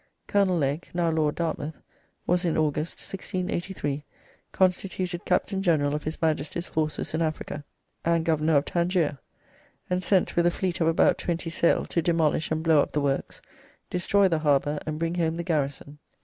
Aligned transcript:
Colonel 0.25 0.57
Legge 0.57 0.89
(now 0.95 1.11
Lord 1.11 1.35
Dartmouth) 1.35 1.79
was 2.25 2.43
in 2.43 2.57
August, 2.57 2.93
1683, 2.97 4.03
constituted 4.51 5.25
Captain 5.25 5.61
General 5.61 5.93
of 5.93 6.05
his 6.05 6.19
Majesty's 6.19 6.65
forces 6.65 7.13
in 7.13 7.21
Africa, 7.21 7.63
and 8.03 8.25
Governor 8.25 8.57
of 8.57 8.65
Tangier, 8.65 9.19
and 9.91 10.01
sent 10.03 10.35
with 10.35 10.47
a 10.47 10.49
fleet 10.49 10.81
of 10.81 10.87
about 10.87 11.19
twenty 11.19 11.51
sail 11.51 11.85
to 11.85 12.01
demolish 12.01 12.49
and 12.49 12.63
blow 12.63 12.79
up 12.81 12.93
the 12.93 12.99
works, 13.01 13.43
destroy 13.91 14.27
the 14.27 14.39
harbour, 14.39 14.79
and 14.87 14.97
bring 14.97 15.13
home 15.13 15.37
the 15.37 15.43
garrison. 15.43 15.99